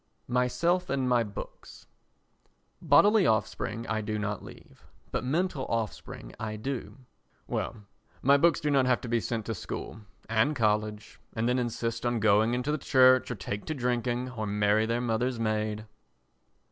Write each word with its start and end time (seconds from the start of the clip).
Myself 0.27 0.89
and 0.89 1.07
My 1.07 1.23
Books 1.23 1.85
Bodily 2.81 3.27
offspring 3.27 3.85
I 3.85 4.01
do 4.01 4.17
not 4.17 4.43
leave, 4.43 4.83
but 5.11 5.23
mental 5.23 5.65
offspring 5.69 6.33
I 6.39 6.55
do. 6.55 6.97
Well, 7.45 7.85
my 8.23 8.35
books 8.35 8.59
do 8.59 8.71
not 8.71 8.87
have 8.87 8.99
to 9.01 9.07
be 9.07 9.19
sent 9.19 9.45
to 9.45 9.53
school 9.53 10.01
and 10.27 10.55
college 10.55 11.19
and 11.33 11.47
then 11.47 11.59
insist 11.59 12.03
on 12.03 12.19
going 12.19 12.55
into 12.55 12.71
the 12.71 12.79
Church 12.79 13.29
or 13.29 13.35
take 13.35 13.65
to 13.65 13.75
drinking 13.75 14.31
or 14.31 14.47
marry 14.47 14.87
their 14.87 15.01
mother's 15.01 15.39
maid. 15.39 15.85